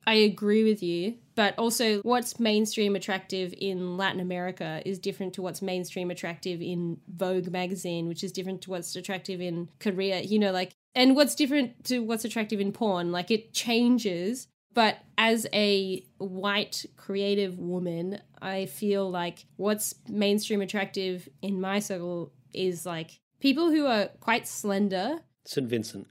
[0.06, 5.42] I agree with you, but also what's mainstream attractive in Latin America is different to
[5.42, 10.20] what's mainstream attractive in Vogue magazine, which is different to what's attractive in Korea.
[10.20, 13.12] You know, like, and what's different to what's attractive in porn.
[13.12, 14.48] Like, it changes.
[14.74, 22.32] But as a white creative woman, I feel like what's mainstream attractive in my circle
[22.52, 25.20] is like people who are quite slender.
[25.46, 25.68] St.
[25.68, 26.08] Vincent,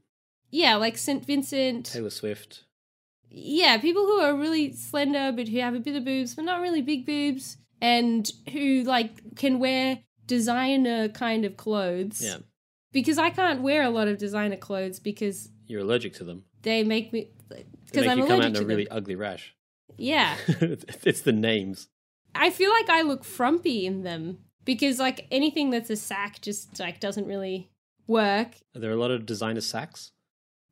[0.49, 1.25] Yeah, like St.
[1.25, 1.88] Vincent.
[1.88, 2.63] Taylor Swift.
[3.36, 6.62] Yeah, people who are really slender but who have a bit of boobs, but not
[6.62, 12.22] really big boobs, and who like can wear designer kind of clothes.
[12.24, 12.38] Yeah,
[12.91, 16.43] Because I can't wear a lot of designer clothes because you're allergic to them.
[16.62, 17.30] they make me
[17.86, 18.98] because I'm you come out allergic in to a really them.
[18.98, 19.54] ugly rash.
[19.98, 21.88] Yeah, it's the names.
[22.36, 26.80] I feel like I look frumpy in them because like anything that's a sack just
[26.80, 27.69] like doesn't really
[28.08, 28.56] work.
[28.76, 30.12] Are there a lot of designer sacks?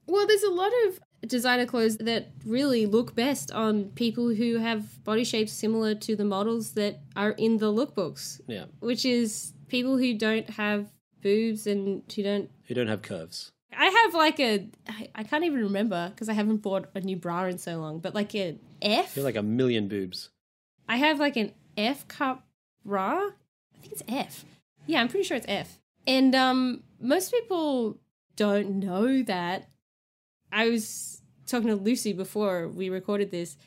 [0.07, 5.03] Well, there's a lot of designer clothes that really look best on people who have
[5.03, 9.97] body shapes similar to the models that are in the lookbooks, Yeah, which is people
[9.97, 10.87] who don't have
[11.21, 12.49] boobs and who don't.
[12.67, 13.51] who don't have curves.
[13.77, 14.67] I have like a
[15.15, 18.13] I can't even remember because I haven't bought a new bra in so long, but
[18.13, 19.15] like an F.
[19.15, 20.29] You're like a million boobs.
[20.89, 22.45] I have like an F cup
[22.83, 23.13] bra.
[23.29, 24.43] I think it's F.
[24.87, 25.79] Yeah, I'm pretty sure it's F.
[26.05, 27.97] And um most people
[28.35, 29.69] don't know that.
[30.51, 33.57] I was talking to Lucy before we recorded this.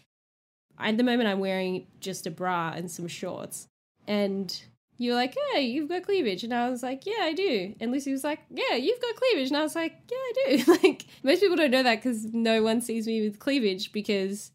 [0.78, 3.66] At the moment I'm wearing just a bra and some shorts.
[4.06, 4.54] And
[4.96, 7.90] you were like, "Hey, you've got cleavage." And I was like, "Yeah, I do." And
[7.92, 11.06] Lucy was like, "Yeah, you've got cleavage." And I was like, "Yeah, I do." like
[11.22, 14.52] most people don't know that cuz no one sees me with cleavage because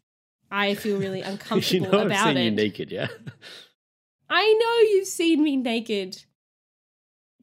[0.50, 2.44] I feel really uncomfortable you know I've about seen it.
[2.44, 3.08] you naked, yeah.
[4.30, 6.24] I know you've seen me naked.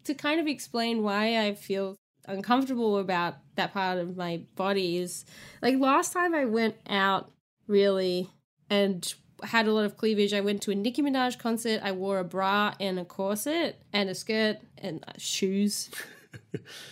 [0.05, 5.25] To kind of explain why I feel uncomfortable about that part of my body is
[5.61, 7.29] like last time I went out
[7.67, 8.29] really
[8.69, 10.33] and had a lot of cleavage.
[10.33, 11.81] I went to a Nicki Minaj concert.
[11.83, 15.89] I wore a bra and a corset and a skirt and uh, shoes.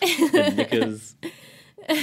[0.01, 1.15] And knickers.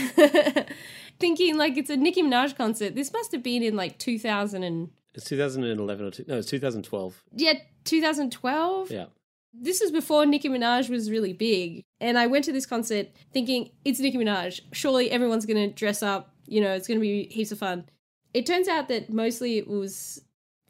[1.18, 2.94] Thinking like it's a Nicki Minaj concert.
[2.94, 7.22] This must have been in like 2000 and It's 2011 or two, no, it's 2012.
[7.36, 8.90] yeah, 2012.
[8.90, 9.06] Yeah.
[9.52, 11.82] This was before Nicki Minaj was really big.
[12.00, 14.60] And I went to this concert thinking, it's Nicki Minaj.
[14.72, 16.34] Surely everyone's going to dress up.
[16.46, 17.88] You know, it's going to be heaps of fun.
[18.34, 20.22] It turns out that mostly it was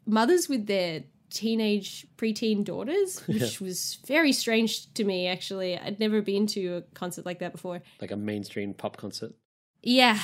[0.05, 5.77] mothers with their teenage, preteen daughters, which was very strange to me, actually.
[5.77, 7.81] I'd never been to a concert like that before.
[8.01, 9.33] Like a mainstream pop concert.
[9.81, 10.19] Yeah.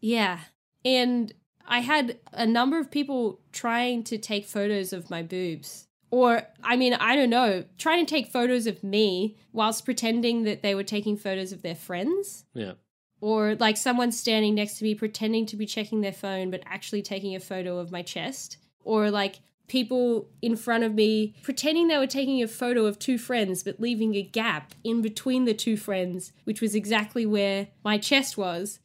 [0.00, 0.40] Yeah.
[0.84, 1.32] And
[1.66, 5.86] I had a number of people trying to take photos of my boobs.
[6.10, 10.62] Or, I mean, I don't know, trying to take photos of me whilst pretending that
[10.62, 12.44] they were taking photos of their friends.
[12.52, 12.72] Yeah.
[13.20, 17.02] Or like someone standing next to me pretending to be checking their phone but actually
[17.02, 18.56] taking a photo of my chest.
[18.82, 23.18] Or like people in front of me pretending they were taking a photo of two
[23.18, 27.98] friends but leaving a gap in between the two friends, which was exactly where my
[27.98, 28.80] chest was.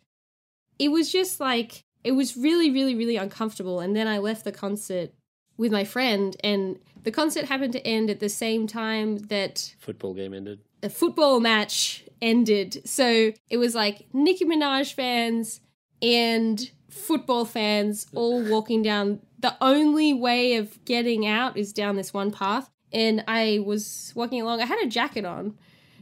[0.77, 3.79] It was just like, it was really, really, really uncomfortable.
[3.79, 5.11] And then I left the concert
[5.57, 10.13] with my friend, and the concert happened to end at the same time that Football
[10.13, 10.59] game ended.
[10.83, 12.81] a football match ended.
[12.85, 15.61] So it was like Nicki Minaj fans
[16.01, 19.19] and football fans all walking down.
[19.39, 22.69] The only way of getting out is down this one path.
[22.91, 24.61] And I was walking along.
[24.61, 25.57] I had a jacket on,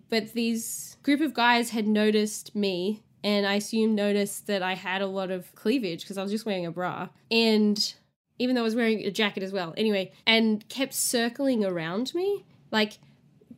[0.09, 5.01] but these group of guys had noticed me and I assume noticed that I had
[5.01, 7.09] a lot of cleavage because I was just wearing a bra.
[7.31, 7.93] And
[8.39, 9.73] even though I was wearing a jacket as well.
[9.77, 12.43] Anyway, and kept circling around me.
[12.71, 12.99] Like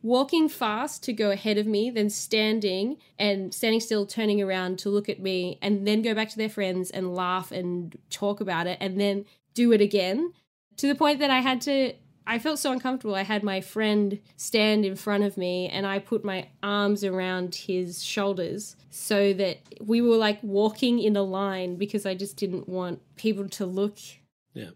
[0.02, 4.88] walking fast to go ahead of me, then standing and standing still, turning around to
[4.88, 8.66] look at me, and then go back to their friends and laugh and talk about
[8.66, 10.32] it, and then do it again
[10.76, 11.94] to the point that I had to.
[12.28, 13.14] I felt so uncomfortable.
[13.14, 17.54] I had my friend stand in front of me and I put my arms around
[17.54, 22.68] his shoulders so that we were like walking in a line because I just didn't
[22.68, 23.98] want people to look.
[24.56, 24.70] Yeah.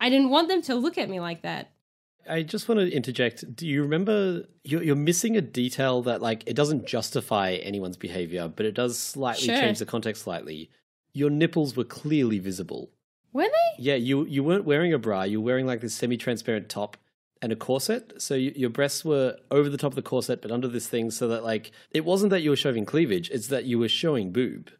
[0.00, 1.70] I didn't want them to look at me like that.
[2.28, 3.54] I just want to interject.
[3.54, 8.48] Do you remember you're, you're missing a detail that like it doesn't justify anyone's behavior,
[8.48, 9.56] but it does slightly Sure.
[9.58, 10.70] change the context slightly.
[11.12, 12.90] Your nipples were clearly visible.
[13.32, 13.82] Were they?
[13.82, 15.24] Yeah, you you weren't wearing a bra.
[15.24, 16.96] You were wearing like this semi-transparent top
[17.42, 18.14] and a corset.
[18.22, 21.10] So you, your breasts were over the top of the corset, but under this thing,
[21.10, 24.32] so that like it wasn't that you were showing cleavage; it's that you were showing
[24.32, 24.70] boob.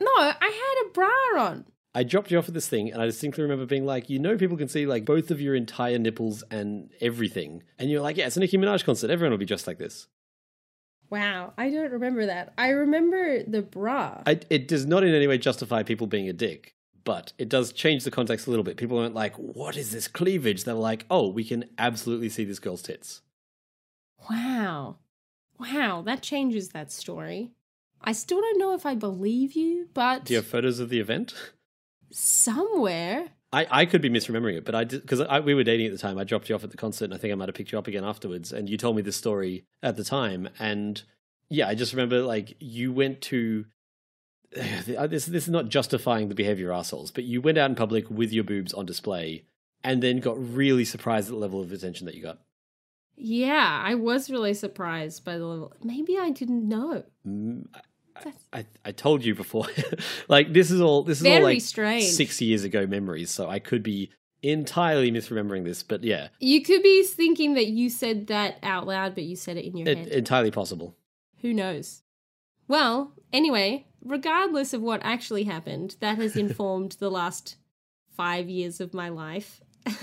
[0.00, 1.64] No, I had a bra on.
[1.96, 4.36] I dropped you off at this thing, and I distinctly remember being like, you know,
[4.36, 8.26] people can see like both of your entire nipples and everything, and you're like, yeah,
[8.26, 9.10] it's a Nicki Minaj concert.
[9.10, 10.06] Everyone will be dressed like this.
[11.08, 12.52] Wow, I don't remember that.
[12.58, 14.22] I remember the bra.
[14.26, 17.72] I, it does not in any way justify people being a dick, but it does
[17.72, 18.76] change the context a little bit.
[18.76, 22.58] People aren't like, "What is this cleavage?" They're like, "Oh, we can absolutely see this
[22.58, 23.22] girl's tits."
[24.28, 24.96] Wow.
[25.58, 27.52] Wow, that changes that story.
[28.02, 31.00] I still don't know if I believe you, but Do you have photos of the
[31.00, 31.32] event?
[32.10, 33.28] somewhere.
[33.52, 36.18] I, I could be misremembering it, but I because we were dating at the time.
[36.18, 37.78] I dropped you off at the concert, and I think I might have picked you
[37.78, 38.52] up again afterwards.
[38.52, 41.02] And you told me this story at the time, and
[41.48, 43.66] yeah, I just remember like you went to
[44.52, 45.26] this.
[45.26, 48.32] This is not justifying the behavior of assholes, but you went out in public with
[48.32, 49.44] your boobs on display,
[49.82, 52.40] and then got really surprised at the level of attention that you got.
[53.16, 55.72] Yeah, I was really surprised by the level.
[55.82, 57.04] Maybe I didn't know.
[57.26, 57.66] Mm,
[58.52, 59.66] I, I told you before,
[60.28, 62.04] like this is all this is all very like strange.
[62.04, 64.10] six years ago memories, so I could be
[64.42, 69.14] entirely misremembering this, but yeah, You could be thinking that you said that out loud,
[69.14, 70.08] but you said it in your it, head.
[70.08, 70.94] entirely possible.
[71.40, 72.02] Who knows?
[72.68, 77.56] Well, anyway, regardless of what actually happened, that has informed the last
[78.16, 79.60] five years of my life.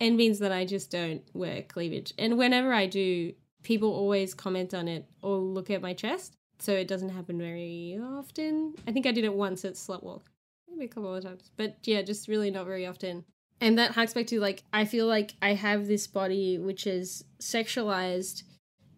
[0.00, 2.12] and means that I just don't wear cleavage.
[2.18, 6.36] And whenever I do, people always comment on it or look at my chest.
[6.58, 8.74] So it doesn't happen very often.
[8.86, 10.22] I think I did it once at Slutwalk.
[10.68, 11.50] Maybe a couple of times.
[11.56, 13.24] But yeah, just really not very often.
[13.60, 17.24] And that harks back to like, I feel like I have this body which is
[17.40, 18.42] sexualized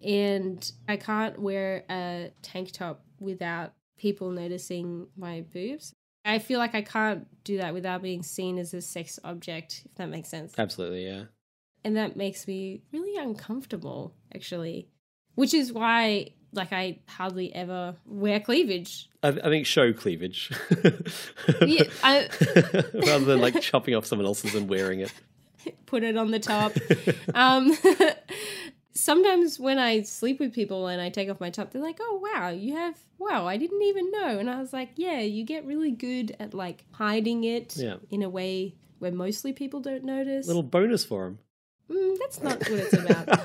[0.05, 5.93] and I can't wear a tank top without people noticing my boobs.
[6.25, 9.95] I feel like I can't do that without being seen as a sex object, if
[9.95, 10.55] that makes sense.
[10.59, 11.25] Absolutely, yeah.
[11.85, 14.89] And that makes me really uncomfortable, actually.
[15.37, 19.09] Which is why, like, I hardly ever wear cleavage.
[19.23, 20.51] I, I think show cleavage,
[21.61, 22.29] Yeah, I-
[22.95, 25.13] rather than like chopping off someone else's and wearing it.
[25.87, 26.73] Put it on the top.
[27.35, 27.77] um,
[28.95, 32.21] sometimes when I sleep with people and I take off my top, they're like, "Oh
[32.23, 35.65] wow, you have wow, I didn't even know." And I was like, "Yeah, you get
[35.67, 37.97] really good at like hiding it Yeah.
[38.11, 41.39] in a way where mostly people don't notice." Little bonus for him.
[41.91, 43.41] Mm, that's not what it's about.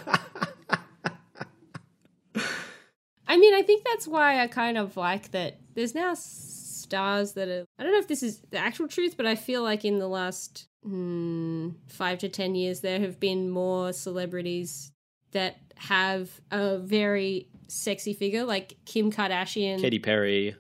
[3.27, 7.47] I mean, I think that's why I kind of like that there's now stars that
[7.49, 7.65] are.
[7.77, 10.07] I don't know if this is the actual truth, but I feel like in the
[10.07, 14.91] last mm, five to ten years, there have been more celebrities
[15.31, 19.79] that have a very sexy figure, like Kim Kardashian.
[19.81, 20.55] Katy Perry.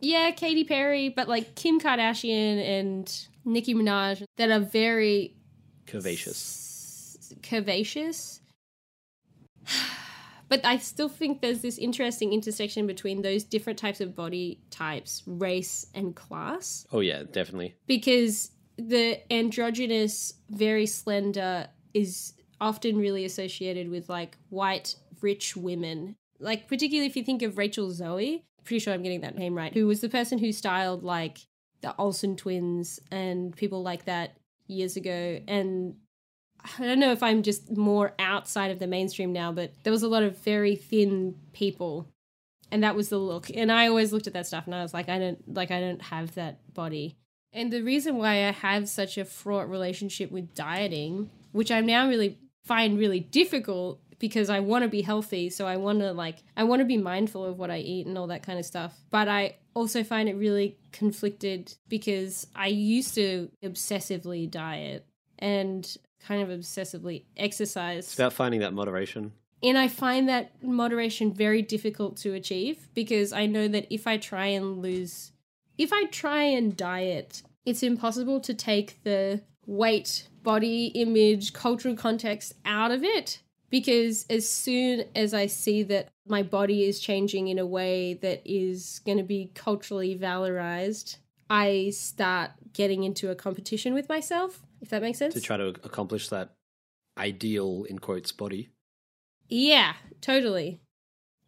[0.00, 5.34] Yeah, Katy Perry, but like Kim Kardashian and Nicki Minaj that are very
[5.86, 6.30] Curvaceous.
[6.30, 8.40] s- curvaceous.
[10.50, 15.22] But I still think there's this interesting intersection between those different types of body types,
[15.26, 17.76] race and class, Oh yeah, definitely.
[17.86, 26.16] because the androgynous, very slender is often really associated with like white, rich women.
[26.38, 29.72] Like, particularly if you think of Rachel Zoe, pretty sure I'm getting that name right,
[29.72, 31.38] who was the person who styled like
[31.82, 34.36] the Olsen twins and people like that
[34.66, 35.40] years ago.
[35.46, 35.96] And
[36.78, 40.02] I don't know if I'm just more outside of the mainstream now, but there was
[40.02, 42.08] a lot of very thin people.
[42.70, 43.50] And that was the look.
[43.52, 45.80] And I always looked at that stuff and I was like, I don't like I
[45.80, 47.16] don't have that body.
[47.52, 52.08] And the reason why I have such a fraught relationship with dieting, which I now
[52.08, 56.36] really find really difficult because I want to be healthy, so I want to like
[56.56, 58.94] I want to be mindful of what I eat and all that kind of stuff.
[59.10, 65.06] But I also find it really conflicted because I used to obsessively diet
[65.38, 68.06] and kind of obsessively exercise.
[68.06, 69.32] It's about finding that moderation.
[69.62, 74.16] And I find that moderation very difficult to achieve because I know that if I
[74.16, 75.32] try and lose,
[75.76, 82.54] if I try and diet, it's impossible to take the weight, body image, cultural context
[82.64, 83.40] out of it.
[83.68, 88.42] Because as soon as I see that my body is changing in a way that
[88.44, 94.88] is going to be culturally valorized, I start getting into a competition with myself, if
[94.90, 95.34] that makes sense.
[95.34, 96.54] to try to accomplish that
[97.18, 98.70] ideal in quotes body.
[99.48, 100.80] Yeah, totally.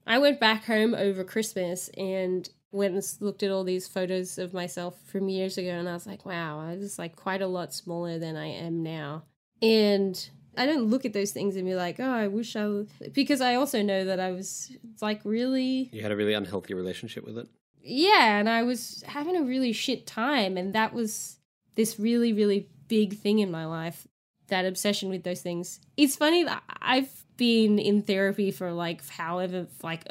[0.07, 4.53] I went back home over Christmas and went and looked at all these photos of
[4.53, 7.73] myself from years ago, and I was like, wow, I was like quite a lot
[7.73, 9.25] smaller than I am now.
[9.61, 12.89] And I don't look at those things and be like, oh, I wish I was.
[13.13, 15.89] Because I also know that I was like really.
[15.93, 17.49] You had a really unhealthy relationship with it.
[17.85, 21.39] Yeah, and I was having a really shit time, and that was
[21.75, 24.07] this really, really big thing in my life
[24.49, 25.81] that obsession with those things.
[25.97, 30.07] It's funny that I've been in therapy for like however, like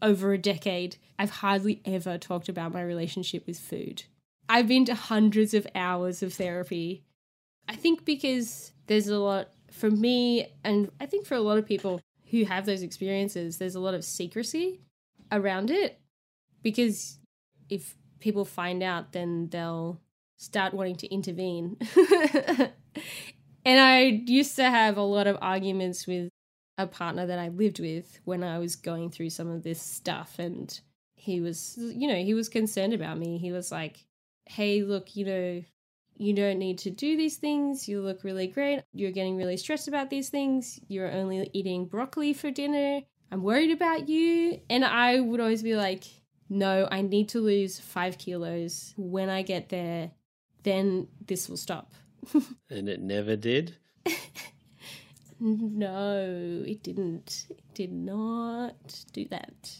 [0.00, 0.94] over a decade.
[1.18, 4.04] I've hardly ever talked about my relationship with food.
[4.48, 7.02] I've been to hundreds of hours of therapy.
[7.68, 11.66] I think because there's a lot for me, and I think for a lot of
[11.66, 12.00] people
[12.30, 14.78] who have those experiences, there's a lot of secrecy
[15.32, 15.98] around it
[16.62, 17.18] because
[17.68, 20.00] if people find out, then they'll
[20.40, 21.76] start wanting to intervene.
[23.64, 26.30] and I used to have a lot of arguments with
[26.78, 30.38] a partner that I lived with when I was going through some of this stuff.
[30.38, 30.80] And
[31.14, 33.36] he was, you know, he was concerned about me.
[33.36, 33.98] He was like,
[34.46, 35.62] hey, look, you know,
[36.16, 37.86] you don't need to do these things.
[37.86, 38.82] You look really great.
[38.94, 40.80] You're getting really stressed about these things.
[40.88, 43.02] You're only eating broccoli for dinner.
[43.30, 44.58] I'm worried about you.
[44.70, 46.04] And I would always be like,
[46.48, 48.94] no, I need to lose five kilos.
[48.96, 50.12] When I get there,
[50.62, 51.92] then this will stop.
[52.70, 53.76] and it never did.
[55.40, 57.46] no, it didn't.
[57.50, 59.74] It did not do that.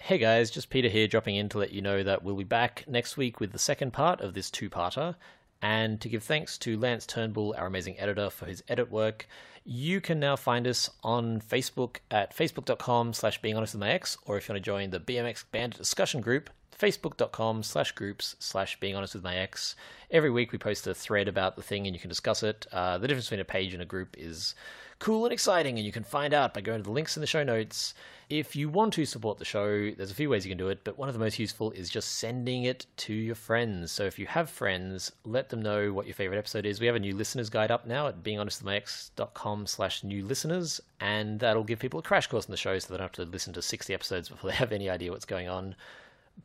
[0.00, 2.84] Hey guys, just Peter here dropping in to let you know that we'll be back
[2.88, 5.14] next week with the second part of this two parter.
[5.62, 9.28] And to give thanks to Lance Turnbull, our amazing editor, for his edit work.
[9.64, 14.18] You can now find us on Facebook at facebook.com slash being honest with my ex,
[14.26, 16.50] or if you want to join the BMX Bandit discussion group,
[16.82, 19.76] facebook.com slash groups slash being honest with my ex.
[20.10, 22.66] Every week we post a thread about the thing and you can discuss it.
[22.72, 24.54] Uh, the difference between a page and a group is
[24.98, 27.26] cool and exciting, and you can find out by going to the links in the
[27.26, 27.92] show notes.
[28.28, 30.84] If you want to support the show, there's a few ways you can do it,
[30.84, 33.90] but one of the most useful is just sending it to your friends.
[33.90, 36.80] So if you have friends, let them know what your favorite episode is.
[36.80, 41.64] We have a new listeners guide up now at beinghonestwithmyex.com slash new listeners, and that'll
[41.64, 43.62] give people a crash course in the show so they don't have to listen to
[43.62, 45.74] 60 episodes before they have any idea what's going on.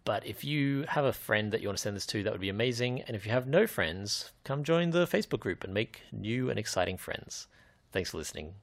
[0.03, 2.41] But if you have a friend that you want to send this to, that would
[2.41, 3.01] be amazing.
[3.01, 6.59] And if you have no friends, come join the Facebook group and make new and
[6.59, 7.47] exciting friends.
[7.91, 8.55] Thanks for listening.